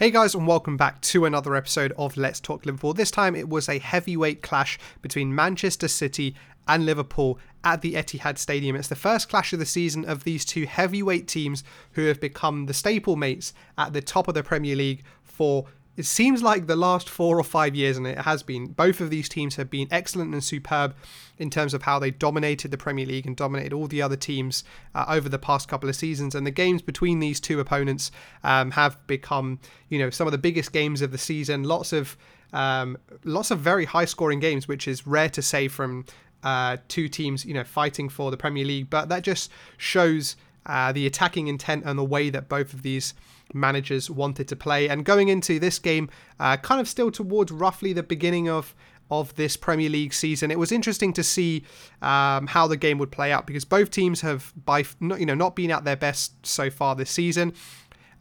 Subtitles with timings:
[0.00, 2.94] Hey guys, and welcome back to another episode of Let's Talk Liverpool.
[2.94, 6.34] This time it was a heavyweight clash between Manchester City
[6.66, 8.76] and Liverpool at the Etihad Stadium.
[8.76, 12.64] It's the first clash of the season of these two heavyweight teams who have become
[12.64, 15.66] the staple mates at the top of the Premier League for
[16.00, 19.10] it seems like the last four or five years, and it has been, both of
[19.10, 20.94] these teams have been excellent and superb
[21.36, 24.64] in terms of how they dominated the Premier League and dominated all the other teams
[24.94, 26.34] uh, over the past couple of seasons.
[26.34, 28.10] And the games between these two opponents
[28.42, 29.60] um, have become,
[29.90, 31.64] you know, some of the biggest games of the season.
[31.64, 32.16] Lots of
[32.54, 36.06] um, lots of very high scoring games, which is rare to say from
[36.42, 38.88] uh, two teams, you know, fighting for the Premier League.
[38.88, 43.12] But that just shows uh, the attacking intent and the way that both of these
[43.54, 44.88] managers wanted to play.
[44.88, 48.74] And going into this game, uh, kind of still towards roughly the beginning of
[49.12, 51.64] of this Premier League season, it was interesting to see
[52.00, 55.56] um, how the game would play out because both teams have by you know not
[55.56, 57.52] been at their best so far this season.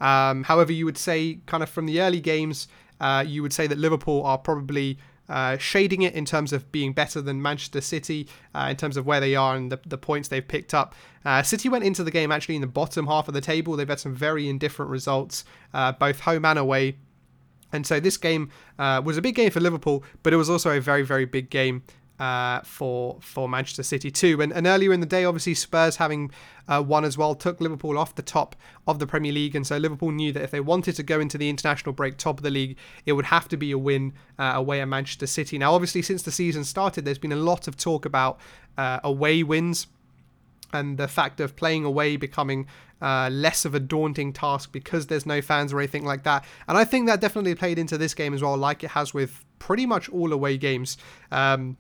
[0.02, 2.68] Um, however, you would say kind of from the early games,
[3.00, 4.98] uh, you would say that Liverpool are probably
[5.30, 9.06] uh, shading it in terms of being better than Manchester City uh, in terms of
[9.06, 10.96] where they are and the, the points they've picked up.
[11.24, 13.76] Uh, City went into the game actually in the bottom half of the table.
[13.76, 16.98] They've had some very indifferent results, uh, both home and away.
[17.72, 20.76] And so this game uh, was a big game for Liverpool, but it was also
[20.76, 21.84] a very, very big game
[22.20, 24.42] uh, for for Manchester City too.
[24.42, 26.32] And, and earlier in the day, obviously Spurs having
[26.68, 28.56] uh, won as well took Liverpool off the top
[28.88, 31.38] of the Premier League, and so Liverpool knew that if they wanted to go into
[31.38, 34.54] the international break top of the league, it would have to be a win uh,
[34.56, 35.58] away at Manchester City.
[35.58, 38.40] Now, obviously, since the season started, there's been a lot of talk about
[38.78, 39.88] uh, away wins
[40.72, 42.68] and the fact of playing away becoming
[43.02, 46.44] uh, less of a daunting task because there's no fans or anything like that.
[46.68, 49.44] And I think that definitely played into this game as well, like it has with
[49.58, 50.98] pretty much all away games.
[51.32, 51.78] Um,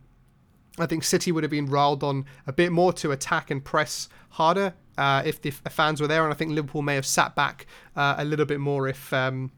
[0.82, 4.10] I think City would have been riled on a bit more to attack and press
[4.30, 7.66] harder uh, if the fans were there, and I think Liverpool may have sat back
[7.96, 9.12] uh, a little bit more if.
[9.14, 9.52] Um,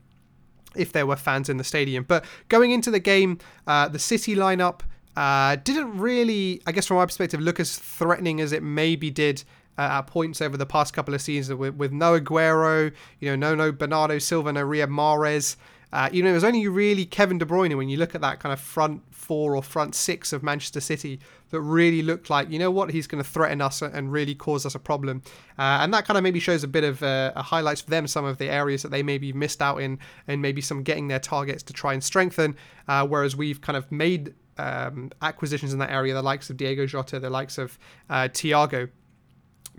[0.73, 2.05] if there were fans in the stadium.
[2.07, 4.79] But going into the game, uh, the City lineup
[5.17, 9.43] uh, didn't really, I guess from my perspective, look as threatening as it maybe did
[9.77, 13.35] uh, at points over the past couple of seasons with, with no Aguero, you know,
[13.35, 15.55] no no Bernardo Silva, no Riyad Mahrez.
[15.93, 18.39] Uh, you know, it was only really Kevin De Bruyne when you look at that
[18.39, 21.19] kind of front four or front six of Manchester City
[21.49, 24.65] that really looked like, you know what, he's going to threaten us and really cause
[24.65, 25.21] us a problem.
[25.59, 28.25] Uh, and that kind of maybe shows a bit of uh, highlights for them, some
[28.25, 31.61] of the areas that they maybe missed out in, and maybe some getting their targets
[31.63, 32.55] to try and strengthen.
[32.87, 36.85] Uh, whereas we've kind of made um, acquisitions in that area, the likes of Diego
[36.85, 37.77] Jota, the likes of
[38.09, 38.89] uh, Thiago.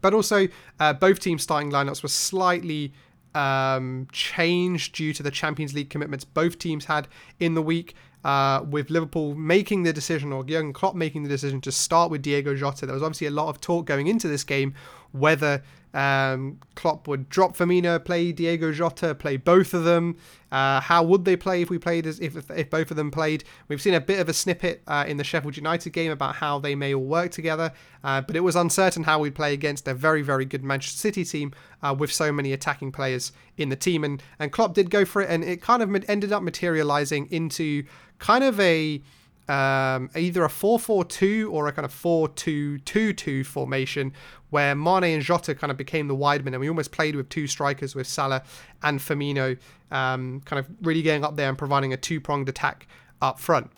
[0.01, 0.49] But also,
[0.81, 2.93] uh, both teams' starting lineups were slightly
[3.35, 7.09] um, changed due to the Champions League commitments both teams had
[7.41, 7.95] in the week.
[8.25, 12.23] Uh, with Liverpool making the decision, or Jurgen Klopp making the decision to start with
[12.23, 14.75] Diego Jota, there was obviously a lot of talk going into this game
[15.11, 15.61] whether
[15.95, 20.17] um, Klopp would drop Firmino, play Diego Jota, play both of them.
[20.51, 23.45] Uh, how would they play if we played as if, if both of them played?
[23.69, 26.59] We've seen a bit of a snippet uh, in the Sheffield United game about how
[26.59, 27.73] they may all work together,
[28.05, 31.25] uh, but it was uncertain how we'd play against a very very good Manchester City
[31.25, 34.05] team uh, with so many attacking players in the team.
[34.05, 37.85] And and Klopp did go for it, and it kind of ended up materializing into
[38.19, 39.03] kind of a
[39.49, 44.13] um, either a 4-4-2 or a kind of 4-2-2-2 formation
[44.51, 47.29] where Mane and Jota kind of became the wide men and we almost played with
[47.29, 48.43] two strikers with Salah
[48.83, 49.59] and Firmino
[49.91, 52.87] um, kind of really getting up there and providing a two-pronged attack
[53.21, 53.71] up front.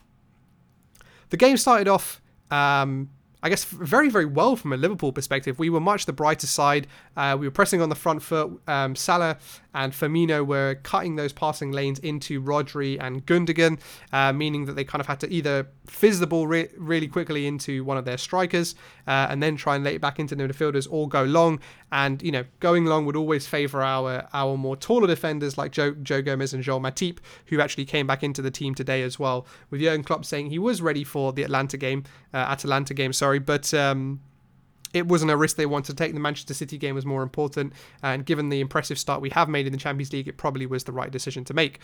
[1.31, 2.21] The game started off
[2.51, 3.11] um,
[3.45, 5.59] I guess, very, very well from a Liverpool perspective.
[5.59, 6.87] We were much the brighter side.
[7.15, 8.59] Uh, we were pressing on the front foot.
[8.67, 9.37] Um, Salah
[9.75, 13.81] and Firmino were cutting those passing lanes into Rodri and Gundogan,
[14.15, 17.47] uh, meaning that they kind of had to either fizz the ball re- really quickly
[17.47, 18.75] into one of their strikers
[19.07, 21.61] uh, and then try and lay it back into the midfielders or go long.
[21.95, 25.93] And, you know, going long would always favour our our more taller defenders like Joe,
[26.03, 29.47] Joe Gomez and Joel Matip, who actually came back into the team today as well,
[29.71, 32.03] with Jurgen Klopp saying he was ready for the Atlanta game,
[32.35, 33.73] uh, Atalanta game, sorry, but...
[33.73, 34.21] Um,
[34.93, 36.15] it wasn't a risk they wanted to take.
[36.15, 37.73] The Manchester City game was more important,
[38.03, 40.85] and given the impressive start we have made in the Champions League, it probably was
[40.85, 41.81] the right decision to make.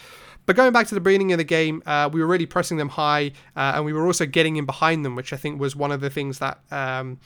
[0.47, 2.89] But going back to the beginning of the game, uh, we were really pressing them
[2.89, 5.91] high, uh, and we were also getting in behind them, which I think was one
[5.91, 7.19] of the things that um,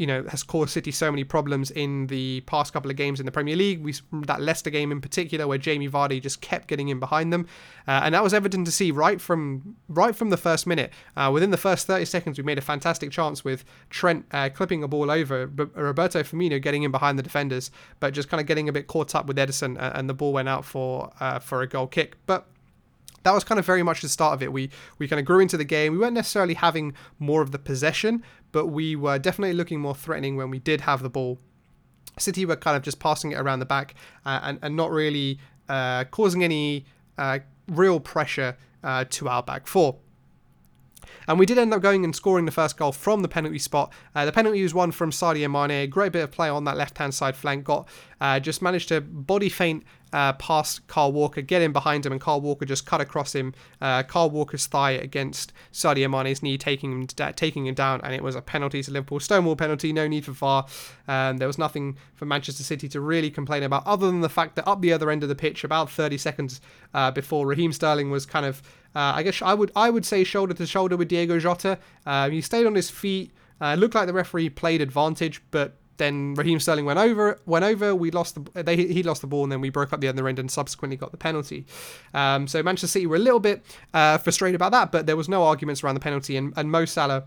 [0.00, 3.26] you know has caused City so many problems in the past couple of games in
[3.26, 3.82] the Premier League.
[3.82, 7.46] We that Leicester game in particular, where Jamie Vardy just kept getting in behind them,
[7.86, 10.90] uh, and that was evident to see right from right from the first minute.
[11.18, 14.82] Uh, within the first 30 seconds, we made a fantastic chance with Trent uh, clipping
[14.82, 17.70] a ball over, Roberto Firmino getting in behind the defenders,
[18.00, 20.32] but just kind of getting a bit caught up with Ederson, uh, and the ball
[20.32, 22.16] went out for uh, for a goal kick.
[22.24, 22.46] But
[23.22, 24.52] that was kind of very much the start of it.
[24.52, 25.92] We we kind of grew into the game.
[25.92, 28.22] We weren't necessarily having more of the possession,
[28.52, 31.38] but we were definitely looking more threatening when we did have the ball.
[32.18, 33.94] City were kind of just passing it around the back
[34.24, 35.38] uh, and and not really
[35.68, 36.84] uh, causing any
[37.18, 37.38] uh,
[37.68, 39.96] real pressure uh, to our back four.
[41.26, 43.92] And we did end up going and scoring the first goal from the penalty spot.
[44.14, 45.88] Uh, the penalty was one from Sadio Mane.
[45.88, 47.64] Great bit of play on that left hand side flank.
[47.64, 47.88] Got
[48.20, 52.20] uh, just managed to body feint uh, past Kyle Walker, get in behind him, and
[52.20, 53.54] Kyle Walker just cut across him.
[53.80, 58.14] Uh, Kyle Walker's thigh against Sadio Mane's knee, taking him da- taking him down, and
[58.14, 59.20] it was a penalty to Liverpool.
[59.20, 60.66] Stonewall penalty, no need for VAR.
[61.06, 64.56] Um, there was nothing for Manchester City to really complain about, other than the fact
[64.56, 66.60] that up the other end of the pitch, about 30 seconds
[66.92, 68.62] uh, before Raheem Sterling was kind of,
[68.94, 71.78] uh, I guess I would I would say shoulder to shoulder with Diego Jota.
[72.06, 73.32] Uh, he stayed on his feet.
[73.60, 77.94] Uh, looked like the referee played advantage, but then Raheem Sterling went over, went over.
[77.94, 80.26] We lost the, they, he lost the ball, and then we broke up the other
[80.26, 81.66] end and subsequently got the penalty.
[82.14, 85.28] Um, so Manchester City were a little bit uh, frustrated about that, but there was
[85.28, 87.24] no arguments around the penalty, and, and Mo Salah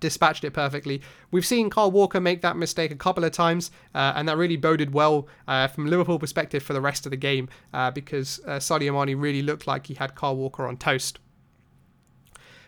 [0.00, 1.00] dispatched it perfectly.
[1.30, 4.56] We've seen Kyle Walker make that mistake a couple of times, uh, and that really
[4.56, 8.52] boded well uh, from Liverpool perspective for the rest of the game uh, because uh,
[8.56, 11.18] Sadio Mane really looked like he had Kyle Walker on toast.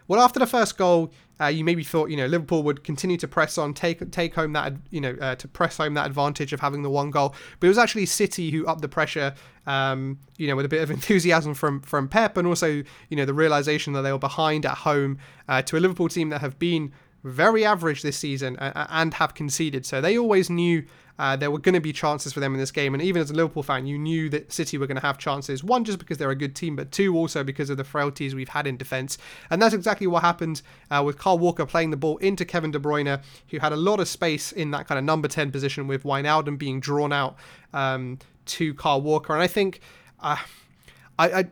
[0.06, 3.26] Well, after the first goal, uh, you maybe thought you know Liverpool would continue to
[3.26, 6.60] press on, take take home that you know uh, to press home that advantage of
[6.60, 9.34] having the one goal, but it was actually City who upped the pressure.
[9.66, 13.24] Um, you know, with a bit of enthusiasm from from Pep, and also you know
[13.24, 15.18] the realization that they were behind at home
[15.48, 16.92] uh, to a Liverpool team that have been
[17.24, 19.86] very average this season and have conceded.
[19.86, 20.84] So they always knew
[21.18, 22.92] uh, there were going to be chances for them in this game.
[22.92, 25.64] And even as a Liverpool fan, you knew that City were going to have chances.
[25.64, 28.48] One, just because they're a good team, but two, also because of the frailties we've
[28.48, 29.16] had in defence.
[29.50, 30.60] And that's exactly what happened
[30.90, 34.00] uh, with Kyle Walker playing the ball into Kevin De Bruyne, who had a lot
[34.00, 37.36] of space in that kind of number 10 position with Wijnaldum being drawn out
[37.72, 39.32] um, to Kyle Walker.
[39.32, 39.80] And I think.
[40.20, 40.36] Uh,
[41.18, 41.44] I, I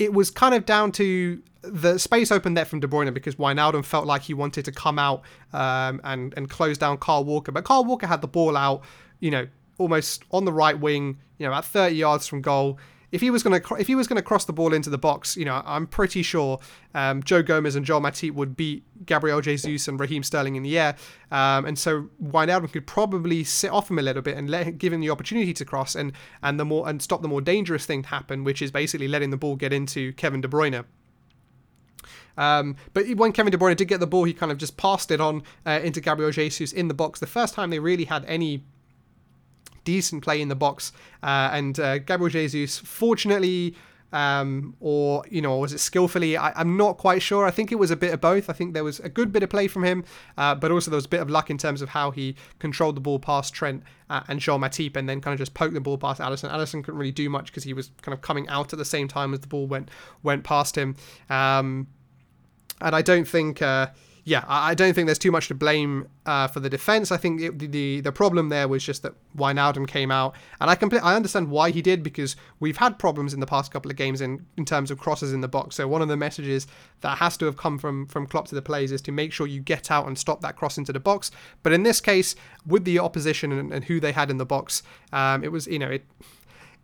[0.00, 3.84] it was kind of down to the space opened there from De Bruyne because Wijnaldum
[3.84, 7.64] felt like he wanted to come out um, and and close down Kyle Walker, but
[7.64, 8.82] Kyle Walker had the ball out,
[9.20, 12.78] you know, almost on the right wing, you know, at 30 yards from goal.
[13.12, 15.44] If he was gonna if he was gonna cross the ball into the box, you
[15.44, 16.60] know, I'm pretty sure
[16.94, 20.78] um, Joe Gomez and Joel Matip would beat Gabriel Jesus and Raheem Sterling in the
[20.78, 20.96] air,
[21.30, 24.76] um, and so Wijnaldum could probably sit off him a little bit and let him,
[24.76, 26.12] give him the opportunity to cross and
[26.42, 29.30] and the more and stop the more dangerous thing to happen, which is basically letting
[29.30, 30.84] the ball get into Kevin De Bruyne.
[32.36, 35.10] Um, but when Kevin De Bruyne did get the ball, he kind of just passed
[35.10, 37.20] it on uh, into Gabriel Jesus in the box.
[37.20, 38.64] The first time they really had any
[39.90, 40.92] decent play in the box,
[41.22, 43.74] uh, and uh, Gabriel Jesus, fortunately.
[44.12, 46.36] Um, or you know, was it skillfully?
[46.36, 47.46] I, am not quite sure.
[47.46, 48.50] I think it was a bit of both.
[48.50, 50.02] I think there was a good bit of play from him,
[50.36, 52.96] uh, but also there was a bit of luck in terms of how he controlled
[52.96, 55.80] the ball past Trent uh, and Joel Matip, and then kind of just poked the
[55.80, 56.50] ball past Alisson.
[56.50, 59.06] Alisson couldn't really do much because he was kind of coming out at the same
[59.06, 59.88] time as the ball went
[60.24, 60.96] went past him.
[61.28, 61.86] Um,
[62.80, 63.88] and I don't think, uh,
[64.24, 67.10] yeah, I don't think there's too much to blame uh, for the defense.
[67.10, 70.76] I think it, the the problem there was just that Wijnaldum came out, and I
[70.76, 73.96] compl- I understand why he did because we've had problems in the past couple of
[73.96, 75.76] games in in terms of crosses in the box.
[75.76, 76.66] So one of the messages
[77.00, 79.46] that has to have come from from Klopp to the players is to make sure
[79.46, 81.30] you get out and stop that cross into the box.
[81.62, 82.34] But in this case,
[82.66, 84.82] with the opposition and, and who they had in the box,
[85.12, 86.04] um, it was you know it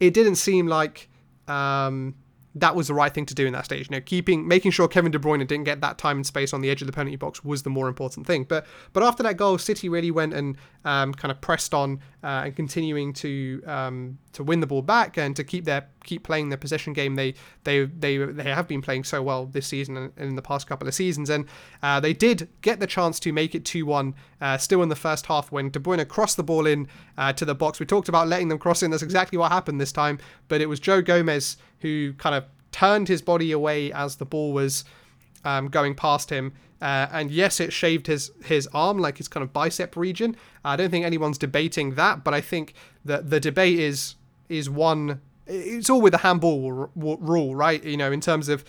[0.00, 1.08] it didn't seem like.
[1.48, 2.14] Um,
[2.56, 3.88] that was the right thing to do in that stage.
[3.90, 6.62] You know, keeping making sure Kevin De Bruyne didn't get that time and space on
[6.62, 8.44] the edge of the penalty box was the more important thing.
[8.44, 12.42] But but after that goal, City really went and um, kind of pressed on uh,
[12.46, 16.48] and continuing to um, to win the ball back and to keep their keep playing
[16.48, 17.14] their possession game.
[17.14, 20.66] They they they they have been playing so well this season and in the past
[20.66, 21.44] couple of seasons, and
[21.82, 24.96] uh, they did get the chance to make it two one uh, still in the
[24.96, 27.80] first half when De Bruyne crossed the ball in uh, to the box.
[27.80, 28.90] We talked about letting them cross in.
[28.90, 33.08] That's exactly what happened this time, but it was Joe Gomez who kind of turned
[33.08, 34.84] his body away as the ball was
[35.44, 36.52] um, going past him.
[36.82, 40.36] Uh, and yes, it shaved his his arm, like his kind of bicep region.
[40.64, 44.16] I don't think anyone's debating that, but I think that the debate is
[44.48, 45.22] is one.
[45.46, 47.82] It's all with the handball rule, right?
[47.82, 48.64] You know, in terms of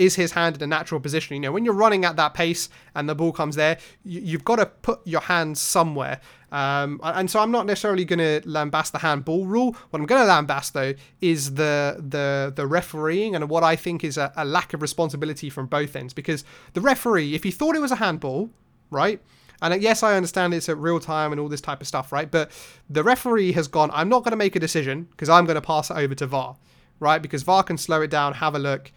[0.00, 1.34] is his hand in a natural position?
[1.34, 4.44] You know, when you're running at that pace and the ball comes there, you, have
[4.44, 6.20] got to put your hands somewhere.
[6.52, 9.76] Um, and so I'm not necessarily going to lambast the handball rule.
[9.90, 14.02] What I'm going to lambast though is the the the refereeing and what I think
[14.02, 16.12] is a, a lack of responsibility from both ends.
[16.12, 18.50] Because the referee, if he thought it was a handball,
[18.90, 19.20] right?
[19.62, 22.30] And yes, I understand it's at real time and all this type of stuff, right?
[22.30, 22.50] But
[22.88, 25.60] the referee has gone, I'm not going to make a decision because I'm going to
[25.60, 26.56] pass it over to VAR,
[26.98, 27.20] right?
[27.20, 28.90] Because VAR can slow it down, have a look,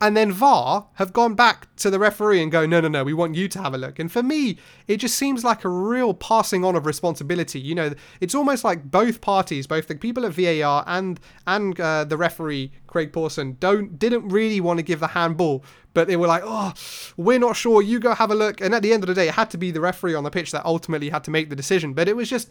[0.00, 3.12] and then VAR have gone back to the referee and go, no, no, no, we
[3.12, 3.98] want you to have a look.
[3.98, 4.56] And for me,
[4.88, 7.60] it just seems like a real passing on of responsibility.
[7.60, 12.04] You know, it's almost like both parties, both the people at VAR and and uh,
[12.04, 16.26] the referee Craig Pawson, don't didn't really want to give the handball, but they were
[16.26, 16.72] like, oh,
[17.18, 17.82] we're not sure.
[17.82, 18.62] You go have a look.
[18.62, 20.30] And at the end of the day, it had to be the referee on the
[20.30, 21.92] pitch that ultimately had to make the decision.
[21.92, 22.48] But it was just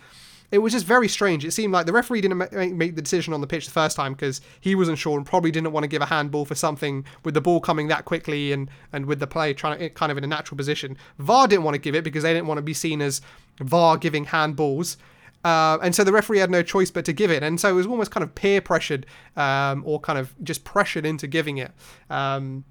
[0.52, 1.46] it was just very strange.
[1.46, 4.14] It seemed like the referee didn't make, the decision on the pitch the first time
[4.14, 7.34] because he wasn't sure and probably didn't want to give a handball for something with
[7.34, 10.24] the ball coming that quickly and, and with the play trying to kind of in
[10.24, 10.98] a natural position.
[11.20, 13.22] VAR didn't want to give it because they didn't want to be seen as
[13.60, 14.98] VAR giving handballs.
[15.44, 17.44] Uh, and so the referee had no choice but to give it.
[17.44, 19.06] And so it was almost kind of peer pressured
[19.38, 21.72] um, or kind of just pressured into giving it.
[22.10, 22.66] Um,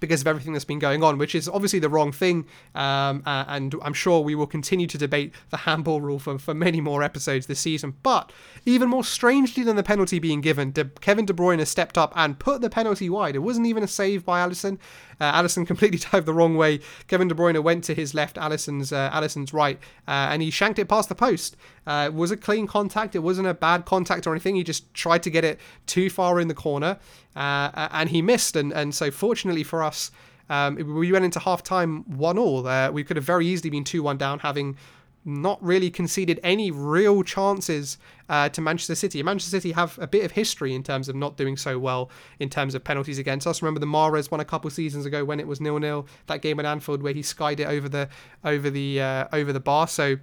[0.00, 2.46] because of everything that's been going on, which is obviously the wrong thing.
[2.74, 6.54] Um, uh, and I'm sure we will continue to debate the handball rule for, for
[6.54, 7.94] many more episodes this season.
[8.02, 8.32] But
[8.64, 12.12] even more strangely than the penalty being given, De- Kevin De Bruyne has stepped up
[12.16, 13.36] and put the penalty wide.
[13.36, 14.78] It wasn't even a save by Alisson.
[15.22, 16.80] Uh, Alisson completely dived the wrong way.
[17.06, 20.78] Kevin De Bruyne went to his left, Alisson's uh, Alisson's right, uh, and he shanked
[20.78, 21.56] it past the post.
[21.86, 23.14] It was a clean contact.
[23.14, 24.56] It wasn't a bad contact or anything.
[24.56, 26.98] He just tried to get it too far in the corner,
[27.36, 28.56] and he missed.
[28.56, 30.10] And and so fortunately for us.
[30.50, 32.66] Um, we went into half time 1 all.
[32.66, 34.76] Uh, we could have very easily been 2 1 down, having
[35.24, 37.98] not really conceded any real chances
[38.28, 39.22] uh, to Manchester City.
[39.22, 42.10] Manchester City have a bit of history in terms of not doing so well
[42.40, 43.62] in terms of penalties against us.
[43.62, 46.06] Remember the Mahrez one a couple seasons ago when it was nil nil.
[46.26, 48.08] That game at Anfield where he skied it over the
[48.44, 49.86] over the uh, over the bar.
[49.86, 50.16] So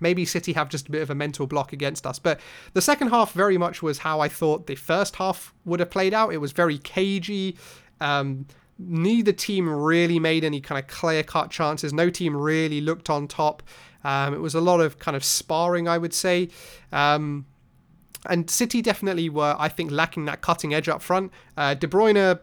[0.00, 2.18] maybe City have just a bit of a mental block against us.
[2.18, 2.40] But
[2.72, 6.14] the second half very much was how I thought the first half would have played
[6.14, 6.32] out.
[6.32, 7.56] It was very cagey.
[8.00, 8.46] Um,
[8.78, 11.92] neither team really made any kind of clear cut chances.
[11.92, 13.62] No team really looked on top.
[14.04, 16.50] Um, it was a lot of kind of sparring, I would say.
[16.92, 17.46] Um,
[18.26, 21.32] and City definitely were, I think, lacking that cutting edge up front.
[21.56, 22.38] Uh, De Bruyne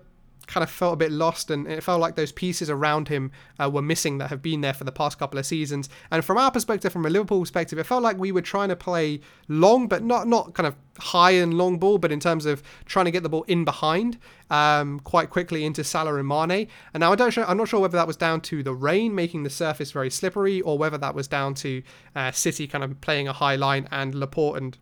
[0.48, 3.32] kind of felt a bit lost, and it felt like those pieces around him
[3.62, 5.90] uh, were missing that have been there for the past couple of seasons.
[6.10, 8.76] And from our perspective, from a Liverpool perspective, it felt like we were trying to
[8.76, 12.62] play long, but not not kind of high and long ball, but in terms of
[12.86, 14.18] trying to get the ball in behind
[14.50, 16.68] um, quite quickly into Salah and Mane.
[16.94, 19.44] And now I don't, I'm not sure whether that was down to the rain making
[19.44, 21.82] the surface very slippery, or whether that was down to
[22.16, 24.78] uh, City kind of playing a high line and Laporte and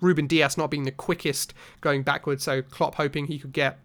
[0.00, 2.42] Ruben Dias not being the quickest going backwards.
[2.42, 3.78] So Klopp hoping he could get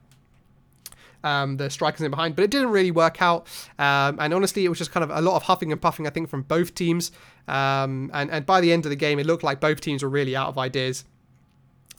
[1.27, 3.47] um, the strikers in behind, but it didn't really work out.
[3.77, 6.09] Um, and honestly, it was just kind of a lot of huffing and puffing, I
[6.09, 7.11] think, from both teams.
[7.47, 10.09] Um, and, and by the end of the game, it looked like both teams were
[10.09, 11.05] really out of ideas.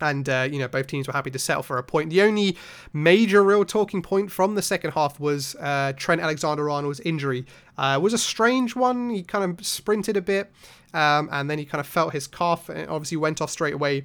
[0.00, 2.10] And, uh, you know, both teams were happy to settle for a point.
[2.10, 2.56] The only
[2.92, 7.44] major real talking point from the second half was uh, Trent Alexander Arnold's injury.
[7.76, 9.10] Uh, it was a strange one.
[9.10, 10.52] He kind of sprinted a bit
[10.94, 14.04] um, and then he kind of felt his calf and obviously went off straight away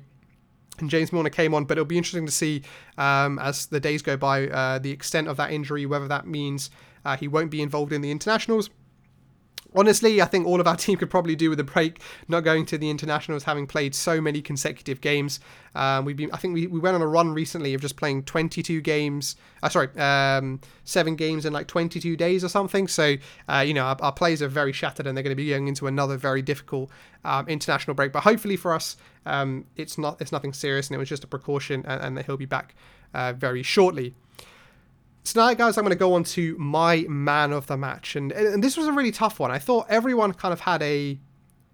[0.83, 2.61] and James Milner came on, but it'll be interesting to see
[2.97, 6.69] um, as the days go by uh, the extent of that injury, whether that means
[7.05, 8.69] uh, he won't be involved in the internationals
[9.75, 12.65] honestly, I think all of our team could probably do with a break, not going
[12.67, 15.39] to the internationals, having played so many consecutive games.
[15.75, 18.23] Um, we've been, I think we, we went on a run recently of just playing
[18.23, 19.35] 22 games.
[19.61, 22.87] Uh, sorry, um, seven games in like 22 days or something.
[22.87, 23.15] So
[23.49, 25.67] uh, you know, our, our, players are very shattered, and they're going to be going
[25.67, 26.89] into another very difficult
[27.25, 28.11] um, international break.
[28.11, 31.27] But hopefully for us, um, it's not it's nothing serious, and it was just a
[31.27, 32.75] precaution, and, and that he'll be back
[33.13, 34.13] uh, very shortly.
[35.23, 38.61] Tonight, guys, I'm going to go on to my man of the match, and and
[38.61, 39.51] this was a really tough one.
[39.51, 41.17] I thought everyone kind of had a,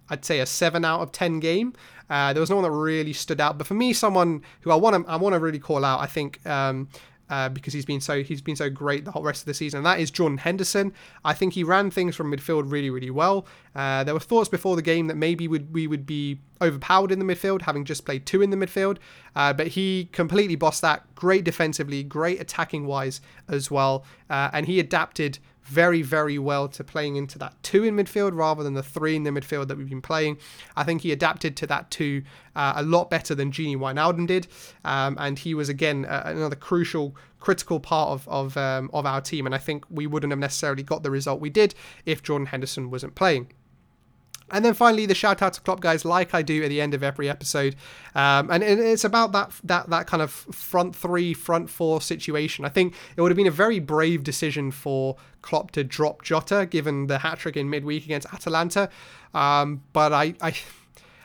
[0.08, 1.74] I'd say a seven out of ten game.
[2.12, 4.75] Uh, there was no one that really stood out, but for me, someone who I
[4.75, 6.89] want to I want to really call out, I think um,
[7.29, 9.77] uh, because he's been so he's been so great the whole rest of the season.
[9.77, 10.93] And that is Jordan Henderson.
[11.24, 13.45] I think he ran things from midfield really really well.
[13.75, 17.19] Uh, there were thoughts before the game that maybe would we would be overpowered in
[17.19, 18.98] the midfield, having just played two in the midfield.
[19.36, 21.03] Uh, but he completely bossed that.
[21.15, 26.84] Great defensively, great attacking wise as well, uh, and he adapted very, very well to
[26.84, 29.89] playing into that two in midfield rather than the three in the midfield that we've
[29.89, 30.38] been playing.
[30.75, 32.24] I think he adapted to that two
[32.56, 34.48] uh, a lot better than Gini Wijnaldum did,
[34.84, 39.22] um, and he was again uh, another crucial, critical part of of um, of our
[39.22, 39.46] team.
[39.46, 41.75] And I think we wouldn't have necessarily got the result we did
[42.06, 43.51] if Jordan Henderson wasn't playing.
[44.51, 46.94] And then finally, the shout out to Klopp guys, like I do at the end
[46.94, 47.75] of every episode,
[48.15, 52.65] um, and it's about that that that kind of front three, front four situation.
[52.65, 56.65] I think it would have been a very brave decision for Klopp to drop Jota,
[56.65, 58.89] given the hat trick in midweek against Atalanta.
[59.34, 60.56] Um, but I, I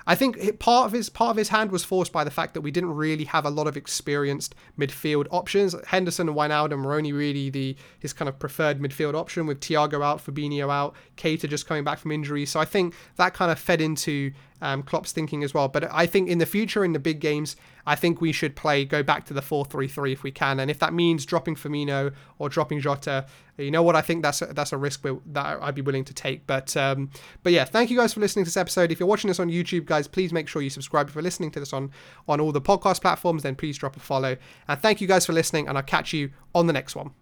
[0.07, 2.61] I think part of his part of his hand was forced by the fact that
[2.61, 5.75] we didn't really have a lot of experienced midfield options.
[5.87, 10.05] Henderson and Wijnaldum were only really the his kind of preferred midfield option with Thiago
[10.05, 12.45] out, Fabinho out, Keita just coming back from injury.
[12.47, 14.33] So I think that kind of fed into
[14.65, 15.69] um, Klopp's thinking as well.
[15.69, 17.55] But I think in the future, in the big games,
[17.87, 20.59] I think we should play, go back to the 4 3 3 if we can.
[20.59, 23.27] And if that means dropping Firmino or dropping Jota,
[23.59, 23.95] you know what?
[23.95, 26.47] I think that's a, that's a risk that I'd be willing to take.
[26.47, 27.11] But um,
[27.43, 28.91] but yeah, thank you guys for listening to this episode.
[28.91, 31.09] If you're watching this on YouTube, guys, please make sure you subscribe.
[31.09, 31.91] If you're listening to this on,
[32.27, 34.39] on all the podcast platforms, then please drop a follow.
[34.67, 37.13] And thank you guys for listening, and I'll catch you on the next one.